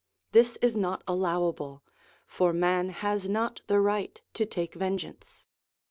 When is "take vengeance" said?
4.47-5.45